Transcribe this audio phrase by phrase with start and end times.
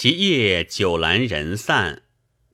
[0.00, 2.02] 其夜酒阑人散，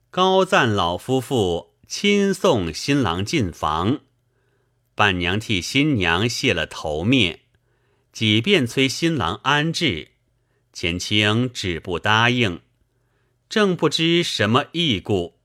[0.09, 3.99] 高赞老夫妇亲送新郎进房。
[4.95, 7.41] 伴娘替新娘谢了头面，
[8.11, 10.13] 几遍催新郎安置，
[10.73, 12.61] 钱青只不答应。
[13.47, 15.37] 正不知什么意故，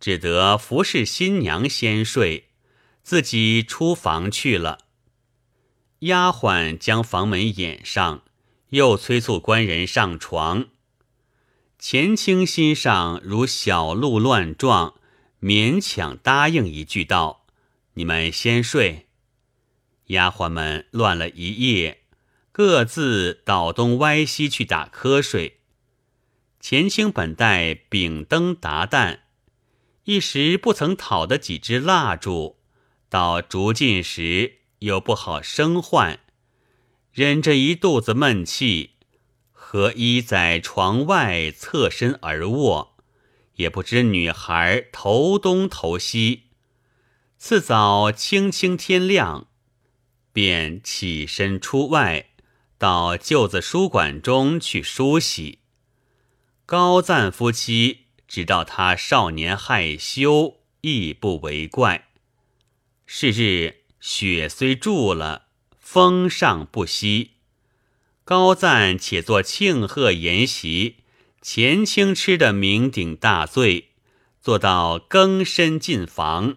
[0.00, 2.48] 只得服侍新娘先睡，
[3.02, 4.78] 自己出房去了。
[5.98, 8.22] 丫鬟将房门掩上，
[8.70, 10.68] 又催促官人上床。
[11.86, 14.94] 钱清心上如小鹿乱撞，
[15.42, 17.44] 勉强答应一句道
[17.92, 19.08] ：“你们先睡。”
[20.08, 22.04] 丫鬟们乱了一夜，
[22.52, 25.58] 各自倒东歪西去打瞌睡。
[26.58, 29.18] 钱清本待秉灯达旦，
[30.04, 32.56] 一时不曾讨得几支蜡烛，
[33.10, 36.18] 到烛尽时又不好生唤，
[37.12, 38.93] 忍着一肚子闷气。
[39.74, 42.96] 和依在床外侧身而卧，
[43.56, 46.44] 也不知女孩头东头西。
[47.38, 49.48] 次早清清天亮，
[50.32, 52.26] 便起身出外，
[52.78, 55.58] 到舅子书馆中去梳洗。
[56.64, 62.10] 高赞夫妻知道他少年害羞，亦不为怪。
[63.06, 65.48] 是日雪虽住了，
[65.80, 67.33] 风尚不息。
[68.24, 70.96] 高赞且做庆贺筵席，
[71.42, 73.90] 钱清吃的酩酊大醉，
[74.40, 76.56] 做到更深进房，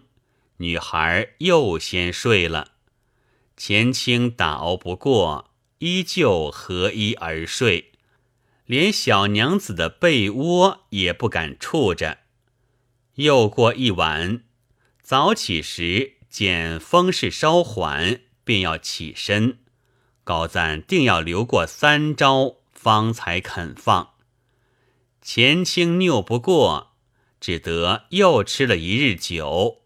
[0.56, 2.72] 女孩又先睡了。
[3.54, 7.92] 钱清打熬不过，依旧合衣而睡，
[8.64, 12.20] 连小娘子的被窝也不敢触着。
[13.16, 14.42] 又过一晚，
[15.02, 19.58] 早起时见风势稍缓，便要起身。
[20.28, 24.10] 高赞定要留过三招，方才肯放。
[25.22, 26.92] 钱清拗不过，
[27.40, 29.80] 只得又吃了一日酒。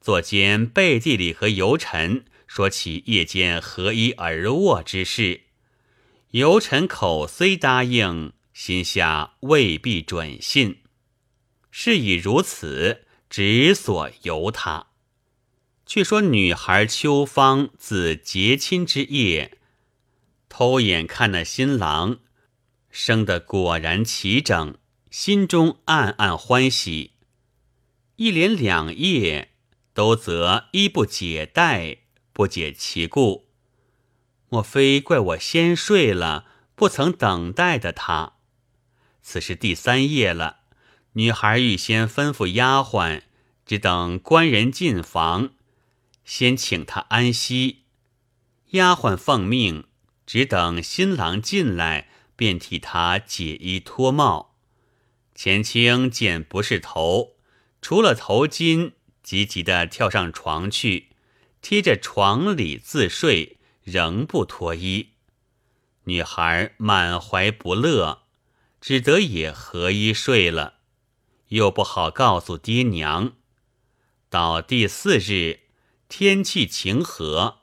[0.00, 5.42] 坐间背地里和尤臣说起夜间合衣而卧之事，
[6.30, 10.78] 尤臣口虽答应，心下未必准信。
[11.70, 14.88] 事已如此，只所由他。
[15.86, 19.54] 却说女孩秋芳自结亲之夜。
[20.48, 22.18] 偷眼看那新郎，
[22.90, 24.76] 生得果然齐整，
[25.10, 27.12] 心中暗暗欢喜。
[28.16, 29.52] 一连两夜
[29.94, 31.98] 都则衣不解带，
[32.32, 33.48] 不解其故。
[34.48, 38.38] 莫非怪我先睡了，不曾等待的他？
[39.22, 40.60] 此时第三夜了，
[41.12, 43.22] 女孩预先吩咐丫鬟，
[43.66, 45.50] 只等官人进房，
[46.24, 47.84] 先请他安息。
[48.70, 49.84] 丫鬟奉命。
[50.28, 54.54] 只等新郎进来，便替他解衣脱帽。
[55.34, 57.36] 钱清见不是头，
[57.80, 61.12] 除了头巾，急急的跳上床去，
[61.62, 65.14] 贴着床里自睡，仍不脱衣。
[66.04, 68.24] 女孩满怀不乐，
[68.82, 70.74] 只得也合衣睡了，
[71.48, 73.32] 又不好告诉爹娘。
[74.28, 75.60] 到第四日，
[76.06, 77.57] 天气晴和。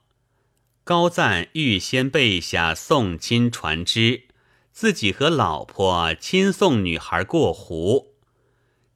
[0.85, 4.25] 高赞预先备下送亲船只，
[4.71, 8.13] 自己和老婆亲送女孩过湖，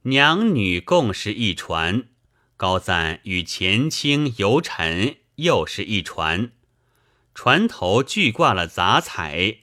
[0.02, 2.04] 娘女共是一船。
[2.56, 6.52] 高赞与前清、游臣又是一船，
[7.34, 9.56] 船头俱挂了杂彩，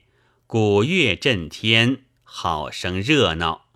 [0.45, 3.67] 鼓乐震天，好生热闹。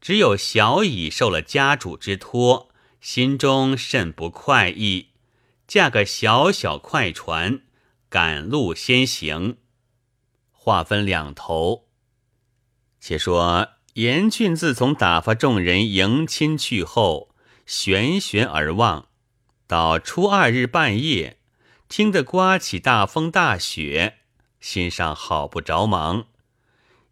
[0.00, 2.70] 只有小乙受了家主之托，
[3.02, 5.08] 心中甚不快意，
[5.66, 7.62] 驾个小小快船。
[8.08, 9.58] 赶路先行，
[10.52, 11.88] 话分两头。
[13.00, 17.34] 且说严俊自从打发众人迎亲去后，
[17.66, 19.08] 悬悬而望，
[19.66, 21.38] 到初二日半夜，
[21.88, 24.18] 听得刮起大风大雪，
[24.60, 26.28] 心上好不着忙，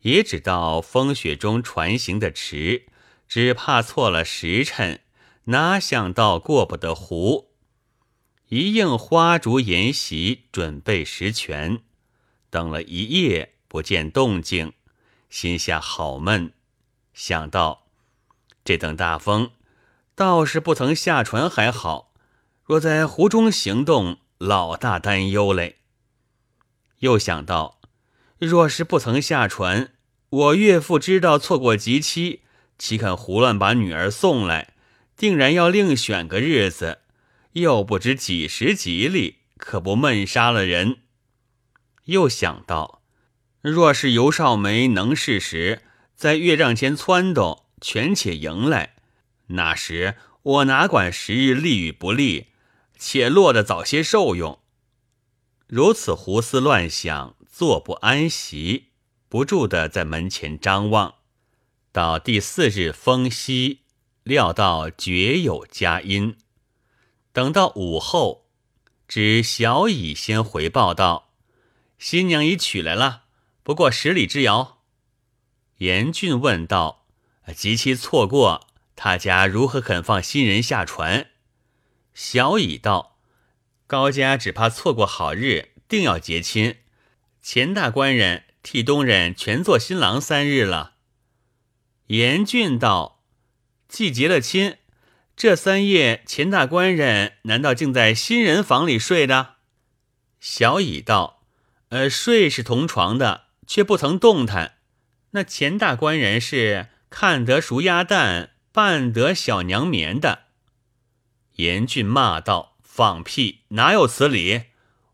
[0.03, 2.87] 也只道风雪中船行的迟，
[3.27, 5.01] 只怕错了时辰，
[5.47, 7.54] 哪想到过不得湖。
[8.55, 11.81] 一应花烛筵席，准备十全，
[12.51, 14.75] 等了一夜不见动静，
[15.29, 16.53] 心下好闷。
[17.13, 17.89] 想到
[18.65, 19.51] 这等大风，
[20.15, 22.13] 倒是不曾下船还好；
[22.63, 25.79] 若在湖中行动，老大担忧嘞。
[27.01, 27.81] 又想到，
[28.39, 29.95] 若是不曾下船，
[30.31, 32.43] 我岳父知道错过吉期，
[32.79, 34.75] 岂肯胡乱把女儿送来？
[35.17, 37.01] 定然要另选个日子。
[37.55, 40.99] 又不知几时吉利，可不闷杀了人。
[42.05, 43.03] 又想到，
[43.61, 45.83] 若是尤少梅能事时，
[46.17, 48.97] 在月帐前撺掇，权且迎来。
[49.49, 52.49] 那时我哪管时日利与不利，
[52.99, 54.59] 且落得早些受用。
[55.69, 58.89] 如此胡思乱想，坐不安席，
[59.29, 61.15] 不住的在门前张望。
[61.93, 63.83] 到第四日风息，
[64.25, 66.37] 料到绝有佳音。
[67.35, 68.47] 等到午后，
[69.09, 71.33] 只小乙先回报道
[71.99, 73.25] ：“新娘已娶来了，
[73.65, 74.85] 不过十里之遥。”
[75.79, 77.07] 严俊问道
[77.53, 81.31] ：“及其错过，他家如何肯放新人下船？”
[82.15, 83.19] 小乙道
[83.89, 86.77] ：“高家只怕错过好日，定要结亲。
[87.43, 90.95] 钱大官人替东人全做新郎三日了。”
[92.07, 93.25] 严俊道
[93.89, 94.77] ：“既结了亲，
[95.37, 99.57] 这三夜钱大官人难道竟在新人房里睡的？”
[100.41, 101.43] 小乙道
[101.91, 104.79] ：“呃，睡是同床的，却不曾动弹。”
[105.33, 110.45] 那钱大官人是看得熟鸭蛋，扮得小娘眠的。
[111.57, 113.63] 严俊骂道：“放屁！
[113.69, 114.65] 哪有此理？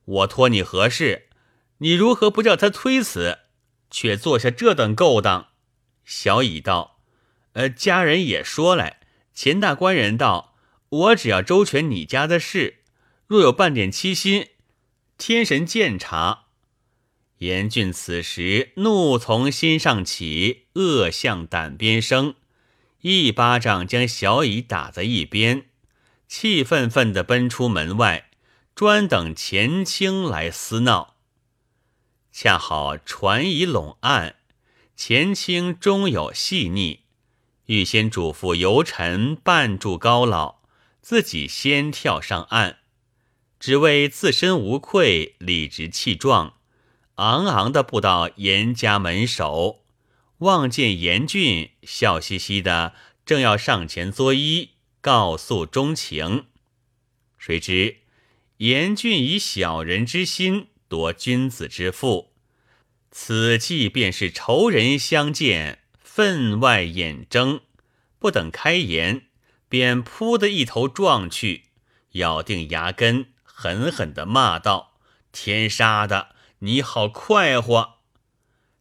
[0.05, 1.28] 我托你何事？
[1.78, 3.38] 你如何不叫他推辞，
[3.90, 5.49] 却做下这等勾当？”
[6.05, 7.00] 小乙道
[7.55, 9.00] ：“呃，家人也说来。
[9.41, 10.55] 钱大官人道：
[10.91, 12.81] 我只要周全你家的事，
[13.27, 14.49] 若有半点欺心，
[15.17, 16.49] 天神鉴察。”
[17.41, 22.35] 严峻此时怒从心上起，恶向胆边生，
[23.01, 25.71] 一巴掌将小乙打在一边，
[26.29, 28.29] 气愤愤地奔出门外，
[28.75, 31.17] 专等钱青来厮闹。
[32.31, 34.35] 恰好船已拢岸，
[34.95, 37.05] 钱青终有细腻，
[37.70, 40.56] 预先嘱咐游臣绊住高老，
[41.00, 42.78] 自己先跳上岸，
[43.61, 46.55] 只为自身无愧，理直气壮。
[47.14, 49.84] 昂昂的步到严家门首，
[50.38, 52.94] 望见严俊笑嘻嘻的，
[53.25, 54.70] 正要上前作揖
[55.00, 56.46] 告诉衷情，
[57.38, 57.99] 谁知
[58.56, 62.32] 严俊以小人之心夺君子之腹，
[63.12, 65.80] 此计便是仇人相见，
[66.20, 67.61] 分外眼睁，
[68.19, 69.22] 不等开言，
[69.70, 71.70] 便扑的一头撞去，
[72.11, 74.99] 咬定牙根，狠狠的骂道
[75.32, 77.94] ：“天杀的！”你好快活！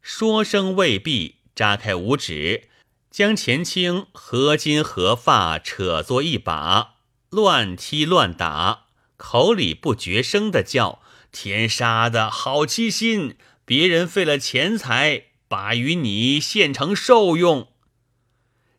[0.02, 2.68] 说声未毕，扎开五指，
[3.10, 6.96] 将钱青合金合发扯作一把，
[7.30, 11.02] 乱踢乱打，口里不绝声的叫
[11.32, 13.38] ：“天杀的好欺心！
[13.64, 17.68] 别人费了钱财，把与你现成受用。”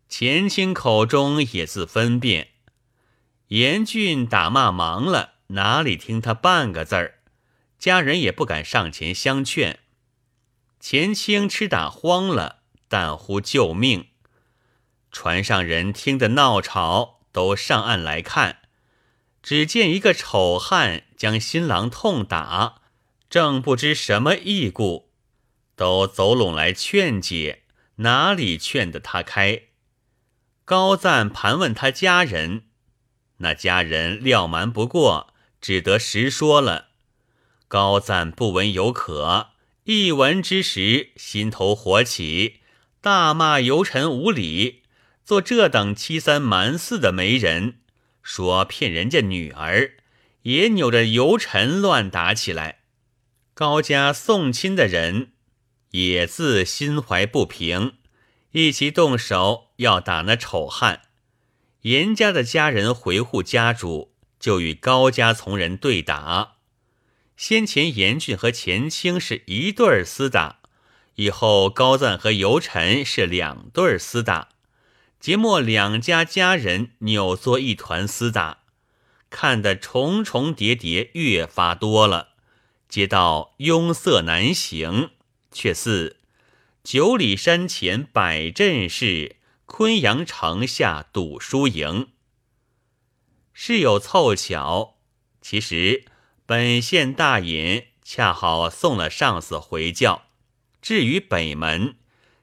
[0.08, 2.48] 钱清口中也自分辨，
[3.48, 7.18] 严峻打骂忙了，哪里听他半个字儿？
[7.78, 9.78] 家人也不敢上前相劝，
[10.80, 14.08] 钱清吃打慌了，但呼救命。
[15.12, 18.62] 船上人听得闹吵，都上岸来看，
[19.42, 22.82] 只见一个丑汉将新郎痛打，
[23.28, 25.09] 正不知什么异故，
[25.80, 27.62] 都走拢来劝解，
[27.96, 29.62] 哪里劝得他开？
[30.66, 32.64] 高赞盘问他家人，
[33.38, 36.88] 那家人料瞒不过，只得实说了。
[37.66, 39.52] 高赞不闻有可，
[39.84, 42.60] 一闻之时，心头火起，
[43.00, 44.82] 大骂游臣无礼，
[45.24, 47.78] 做这等欺三瞒四的媒人，
[48.22, 49.92] 说骗人家女儿，
[50.42, 52.80] 也扭着游臣乱打起来。
[53.54, 55.32] 高家送亲的人
[55.90, 57.94] 也自心怀不平，
[58.52, 61.02] 一齐动手要打那丑汉。
[61.82, 66.56] 严家的家人回护家主，就与高家从人对打。
[67.36, 70.58] 先前严俊和钱清是一对儿厮打，
[71.14, 74.50] 以后高赞和尤臣是两对儿厮打，
[75.18, 78.58] 结末两家家人扭作一团厮打，
[79.30, 82.34] 看得重重叠叠越发多了，
[82.90, 85.10] 街道拥塞难行，
[85.52, 86.18] 却似
[86.82, 92.08] 九里山前摆阵势，昆阳城下赌输赢。
[93.52, 94.96] 事有凑巧，
[95.40, 96.04] 其实。
[96.46, 100.24] 本县大尹恰好送了上司回教，
[100.82, 101.94] 至于北门，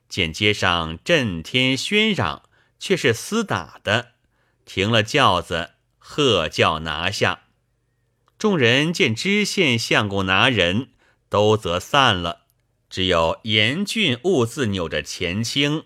[0.07, 2.43] 见街上震天喧嚷，
[2.79, 4.13] 却是厮打的，
[4.63, 7.41] 停了轿子，喝叫拿下。
[8.39, 10.91] 众人见知县相公拿人，
[11.27, 12.45] 都则散了，
[12.89, 15.85] 只有严峻兀自扭着前倾，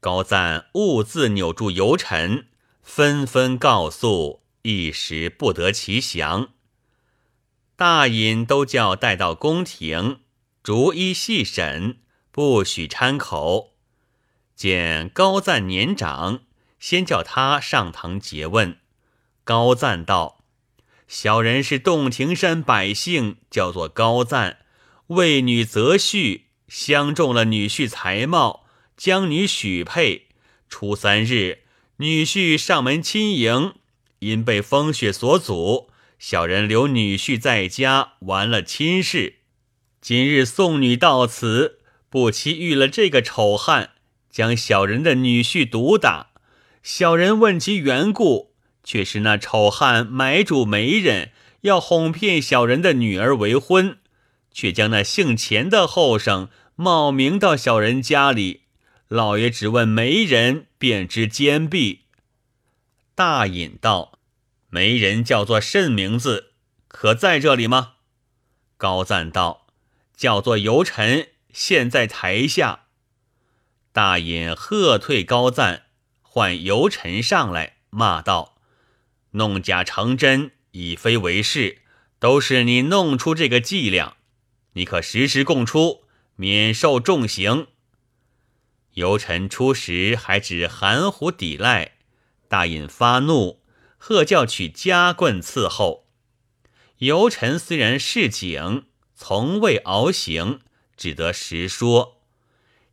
[0.00, 2.48] 高赞兀自扭住游臣，
[2.82, 6.50] 纷纷告诉，一时不得其详。
[7.74, 10.20] 大尹都叫带到宫廷，
[10.62, 11.98] 逐一细审，
[12.30, 13.72] 不许掺口。
[14.54, 16.42] 见高赞年长，
[16.78, 18.78] 先叫他上堂诘问。
[19.42, 20.44] 高赞道
[21.08, 24.61] ：“小人是洞庭山百姓，叫做高赞，
[25.14, 28.66] 为女择婿，相中了女婿才貌，
[28.96, 30.28] 将女许配。
[30.68, 31.60] 初三日，
[31.96, 33.74] 女婿上门亲迎，
[34.20, 39.36] 因被风雪所阻，小人留女婿在家，完了亲事。
[40.00, 43.90] 今日送女到此，不期遇了这个丑汉，
[44.30, 46.30] 将小人的女婿毒打。
[46.82, 48.50] 小人问其缘故。”
[48.84, 53.98] 却是那丑汉买主媒人，要哄骗小人的女儿为婚，
[54.52, 58.62] 却将那姓钱的后生冒名到小人家里。
[59.08, 62.00] 老爷只问媒人，便知奸弊。
[63.14, 64.18] 大隐道
[64.70, 66.52] ：“媒人叫做甚名字？
[66.88, 67.94] 可在这里吗？”
[68.78, 69.66] 高赞道
[70.16, 72.86] ：“叫做游臣，现在台下。”
[73.92, 75.84] 大隐喝退高赞，
[76.22, 78.56] 唤游臣上来，骂道。
[79.32, 81.82] 弄假成真，以非为是，
[82.18, 84.16] 都是你弄出这个伎俩。
[84.72, 86.04] 你可时时供出，
[86.36, 87.66] 免受重刑。
[88.94, 91.92] 游臣初时还只含糊抵赖，
[92.48, 93.62] 大隐发怒，
[93.96, 96.06] 喝叫取夹棍伺候。
[96.98, 100.60] 游臣虽然市井，从未熬刑，
[100.96, 102.20] 只得实说。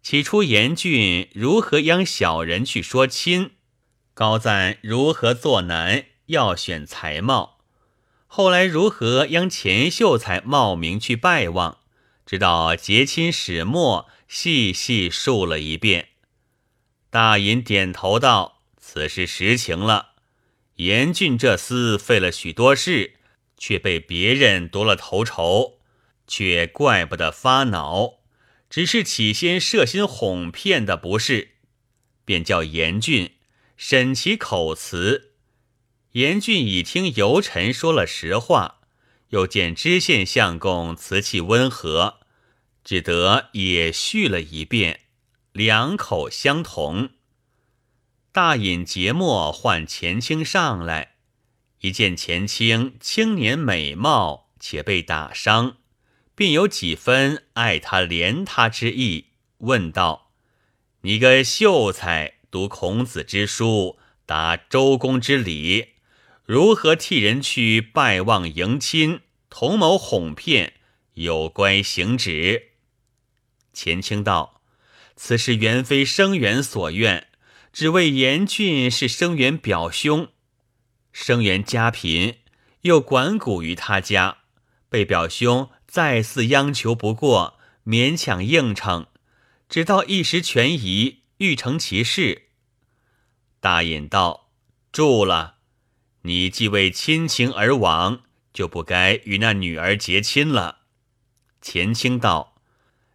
[0.01, 3.51] 起初严峻如何央小人去说亲，
[4.13, 6.05] 高赞如何做难。
[6.29, 7.58] 要选才貌，
[8.31, 11.79] 后来如何央钱秀才冒名去拜望，
[12.27, 16.09] 直到结亲始末，细细述了一遍。
[17.09, 20.09] 大隐点头道：“此事实情了。
[20.75, 23.15] 严峻这厮费了许多事，
[23.57, 25.79] 却被别人夺了头筹，
[26.27, 28.19] 却怪不得发恼，
[28.69, 31.55] 只是起先设心哄骗的不是，
[32.23, 33.31] 便叫严峻
[33.75, 35.25] 审其口词。”
[36.13, 38.79] 严俊已听游臣说了实话，
[39.29, 42.21] 又见知县相公辞气温和，
[42.83, 45.01] 只得也叙了一遍，
[45.51, 47.11] 两口相同。
[48.31, 51.17] 大隐节末唤钱清上来，
[51.81, 55.77] 一见钱清青年美貌，且被打伤，
[56.33, 59.27] 便有几分爱他怜他之意，
[59.59, 60.31] 问道
[61.01, 65.89] ：“你个秀才，读孔子之书，达周公之礼。”
[66.49, 70.73] 如何替人去拜望迎亲，同谋哄骗，
[71.13, 72.71] 有乖行止？
[73.71, 74.59] 钱清道
[75.15, 77.27] ：“此事原非生源所愿，
[77.71, 80.29] 只为严俊是生源表兄，
[81.11, 82.39] 生源家贫，
[82.81, 84.39] 又管谷于他家，
[84.89, 89.05] 被表兄再次央求不过，勉强应承，
[89.69, 92.47] 直到一时权宜，欲成其事。”
[93.61, 94.49] 大隐道
[94.91, 95.57] ：“住了。”
[96.23, 100.79] 你既为亲情而往，就不该与那女儿结亲了。
[101.61, 102.55] 钱清道：“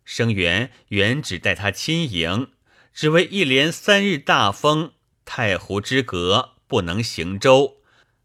[0.05, 2.51] 生源原只待他亲迎，
[2.93, 4.93] 只为一连三日大风，
[5.25, 7.79] 太湖之隔不能行舟，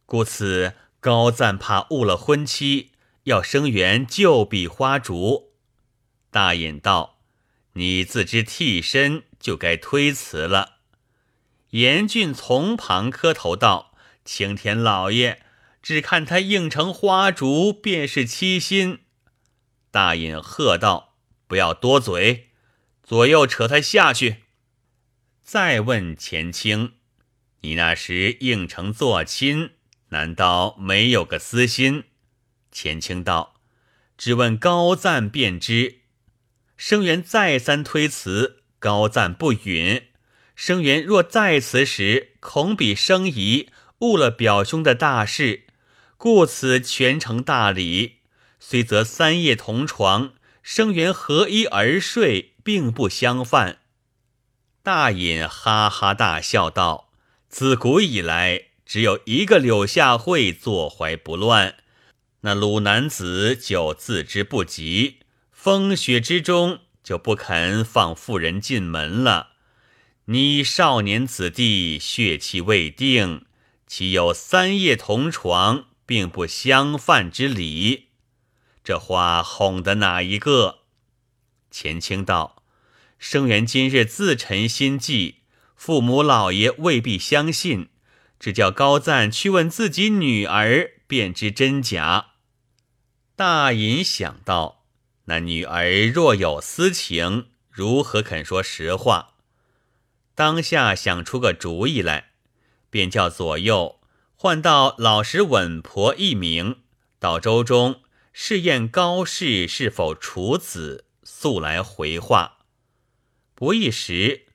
[0.06, 2.92] 故此高赞怕误了婚期，
[3.24, 5.52] 要生源就比花烛。”
[6.32, 7.20] 大隐道
[7.74, 10.78] ：“你自知替身，就该推辞了。”
[11.72, 13.89] 严峻从旁磕头道。
[14.26, 15.40] 青天老爷，
[15.82, 19.00] 只看他应承花烛，便是七心。
[19.92, 21.16] 大隐喝道
[21.48, 22.50] ：“不要多嘴，
[23.04, 24.44] 左右扯他下去。”
[25.42, 26.94] 再问钱青
[27.62, 29.72] ：“你那时应承做亲，
[30.10, 32.04] 难道没有个私心？”
[32.72, 33.56] 钱青道
[34.16, 36.02] ：“只问高赞便知。”
[36.78, 40.04] 生源再三推辞，高赞不允。
[40.56, 43.70] 生源若再辞时，恐比生疑。
[44.00, 45.64] 误了表兄的大事，
[46.16, 48.20] 故此全程大礼。
[48.60, 53.80] 虽则三夜同床，生源合衣而睡，并不相犯。
[54.84, 57.12] 大隐哈哈大笑道
[57.50, 61.76] ：“自古以来，只有一个柳下惠坐怀不乱。
[62.42, 65.20] 那鲁男子就自知不及，
[65.52, 69.50] 风雪之中就不肯放妇人进门了。
[70.26, 73.46] 你少年子弟，血气未定。”
[73.90, 78.10] 岂有三夜同床并不相犯之理？
[78.84, 80.82] 这话哄的哪一个？
[81.72, 82.62] 钱清道
[83.18, 85.38] ：“生源今日自陈心计，
[85.76, 87.90] 父母老爷未必相信，
[88.40, 92.34] 只叫高赞去问自己女儿，便知真假。”
[93.36, 94.86] 大隐想到，
[95.26, 99.34] 那女儿若有私情，如何肯说实话？
[100.36, 102.29] 当下想出个主意来，
[102.90, 104.00] 便叫左右
[104.36, 106.78] 唤到老实稳婆一名，
[107.20, 112.60] 到州中试验高氏是否处子，速来回话。
[113.54, 114.46] 不一时，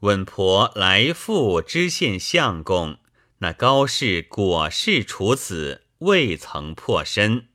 [0.00, 2.98] 稳婆来复知县相公，
[3.38, 7.48] 那高氏果是处子，未曾破身。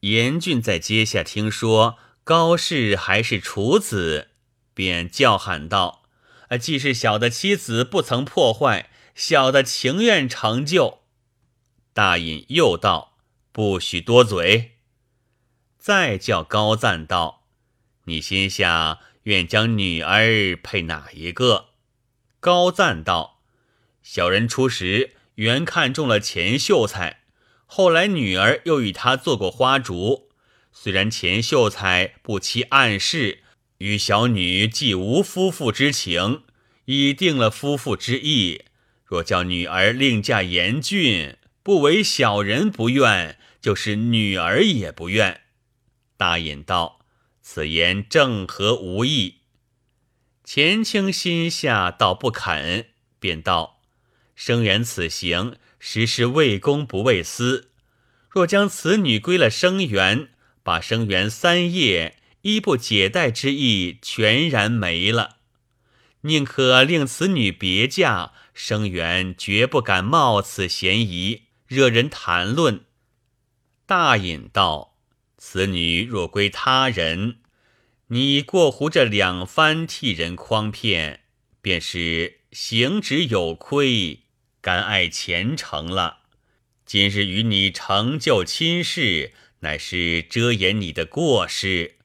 [0.00, 4.28] 严峻在阶下听说高氏还是处子，
[4.74, 6.02] 便叫喊道
[6.50, 11.00] ：“啊，既是小的妻子不曾破坏，小的情愿成就。”
[11.92, 13.16] 大隐又道
[13.52, 14.72] ：“不许多嘴。”
[15.78, 17.46] 再叫高赞道
[18.06, 21.66] ：“你心下愿将女儿配哪一个？”
[22.40, 23.42] 高赞道
[24.02, 27.20] ：“小人初时原看中了钱秀才。”
[27.66, 30.28] 后来女儿又与他做过花烛，
[30.70, 33.42] 虽然钱秀才不期暗示，
[33.78, 36.42] 与小女既无夫妇之情，
[36.84, 38.66] 已定了夫妇之意。
[39.14, 45.42] 若叫女儿另嫁严俊，不为小人不愿，就是女儿也不愿。
[46.16, 46.98] 大隐道
[47.40, 49.36] ：“此言正合无意。”
[50.42, 52.86] 钱清心下倒不肯，
[53.20, 53.82] 便道
[54.34, 57.70] ：“生源此行。”实是为公不为私，
[58.28, 60.30] 若将此女归了生源，
[60.64, 65.36] 把生源三业衣不解带之意全然没了。
[66.22, 72.84] 宁可令此女别嫁，生源绝不敢冒此嫌疑，惹人谈论。
[73.84, 74.96] 大隐道
[75.36, 77.40] ：“此女若归他人，
[78.06, 81.20] 你过胡这两番替人诓骗，
[81.60, 84.20] 便是行止有亏。”
[84.62, 86.20] 甘爱虔诚了，
[86.86, 91.96] 今日与你成就亲事，乃是遮掩你的过失。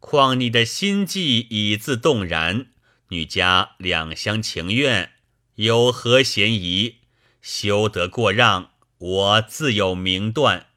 [0.00, 2.70] 况你的心计已自动然，
[3.10, 5.12] 女家两厢情愿，
[5.58, 6.98] 有何嫌疑？
[7.42, 10.68] 休得过让，我自有明断。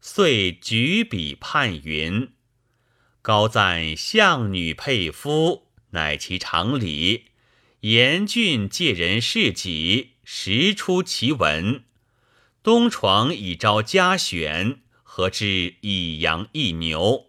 [0.00, 2.32] 遂举笔判云：
[3.22, 7.26] 高赞相女配夫，乃其常理。
[7.82, 10.14] 严峻借人事己。
[10.24, 11.84] 实出奇文，
[12.64, 17.26] 东床已招家选，何至以羊易牛？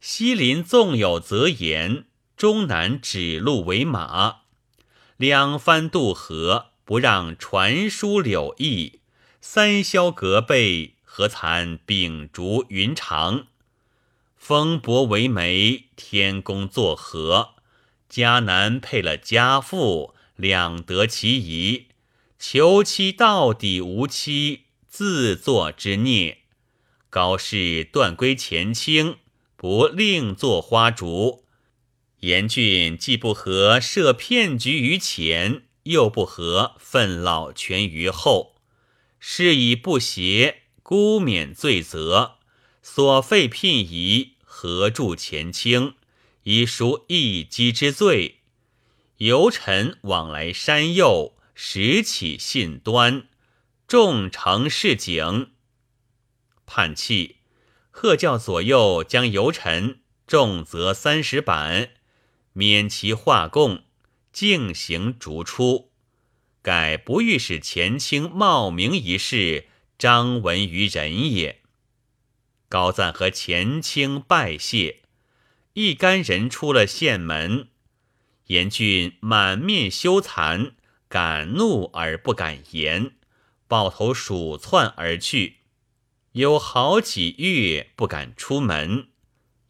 [0.00, 4.39] 西邻纵有则言，终南指鹿为马。
[5.20, 9.00] 两番渡河，不让传书柳毅。
[9.42, 13.46] 三霄隔背，何惭秉烛云长？
[14.38, 17.50] 风伯为媒，天公作和。
[18.08, 21.88] 家男配了家妇，两得其宜。
[22.38, 26.38] 求妻到底无妻，自作之孽。
[27.10, 29.18] 高氏断归前清，
[29.54, 31.44] 不另作花烛。
[32.20, 38.56] 严峻既不合设骗局于前，又不合愤老权于后，
[39.18, 42.36] 是以不协，孤免罪责。
[42.82, 45.94] 所废聘仪，何助前清，
[46.44, 48.40] 以赎一击之罪。
[49.18, 51.34] 游臣往来山右。
[51.62, 53.28] 拾起信端，
[53.86, 55.50] 众诚市井。
[56.64, 57.36] 判弃，
[57.90, 61.90] 贺教左右将游臣重责三十板，
[62.52, 63.84] 免其画供，
[64.32, 65.90] 径行逐出。
[66.62, 71.60] 改不欲使前清冒名一事张闻于人也。
[72.68, 75.02] 高赞和前清拜谢，
[75.72, 77.68] 一干人出了县门，
[78.46, 80.72] 严俊满面羞惭。
[81.08, 83.16] 敢怒而不敢言，
[83.66, 85.56] 抱头鼠窜而去，
[86.32, 89.08] 有好几月不敢出门。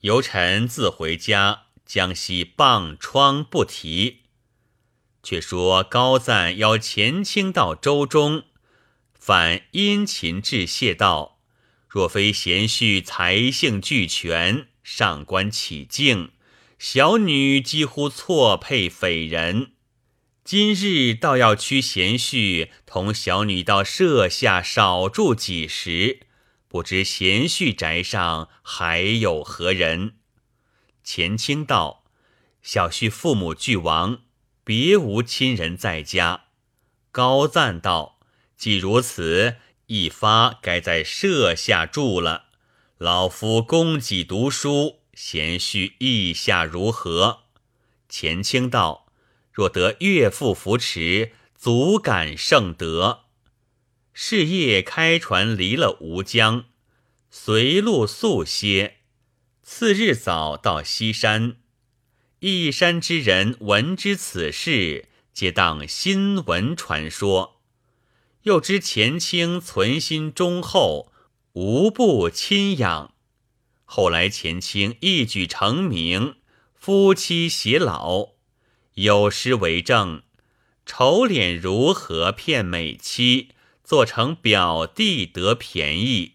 [0.01, 4.20] 游臣自回家，江西傍窗不提。
[5.24, 8.44] 却说高赞邀钱清到州中，
[9.12, 11.40] 反殷勤致谢道
[11.90, 16.31] ：“若非贤婿才性俱全，上官起敬，
[16.79, 19.72] 小女几乎错配匪人。”
[20.46, 26.20] 今日倒要屈贤婿同小女到舍下少住几时，
[26.68, 30.19] 不知贤婿宅上还有何人？
[31.12, 32.05] 钱清道：
[32.62, 34.20] 小婿父母俱亡，
[34.62, 36.44] 别无亲人在家。
[37.11, 38.20] 高赞道：
[38.57, 42.44] 既如此，一发该在舍下住了。
[42.96, 47.40] 老夫供给读书，贤婿意下如何？
[48.09, 49.09] 钱清道。
[49.51, 53.25] 若得岳父扶持，足感圣德。
[54.12, 56.66] 是夜开船离了吴江，
[57.33, 58.99] 随路宿歇。
[59.72, 61.54] 次日早到西山，
[62.40, 67.61] 义山之人闻知此事，皆当新闻传说。
[68.42, 71.12] 又知前清存心忠厚，
[71.52, 73.14] 无不亲养。
[73.85, 76.35] 后来前清一举成名，
[76.74, 78.30] 夫妻偕老，
[78.94, 80.24] 有诗为证
[80.85, 83.52] ：“丑脸如何骗美妻？
[83.85, 86.33] 做成表弟得便宜。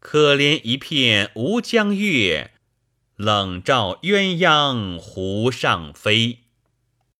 [0.00, 2.51] 可怜一片吴江月，
[3.22, 6.40] 冷照鸳鸯湖上飞。”